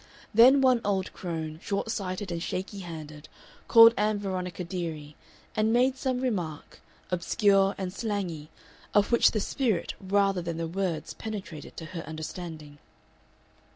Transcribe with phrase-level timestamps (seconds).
[0.33, 3.29] Then one old crone, short sighted and shaky handed,
[3.67, 5.15] called Ann Veronica "dearie,"
[5.55, 6.81] and made some remark,
[7.11, 8.49] obscure and slangy,
[8.95, 12.79] of which the spirit rather than the words penetrated to her understanding.